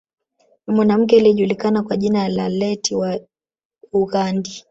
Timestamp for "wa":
2.95-3.19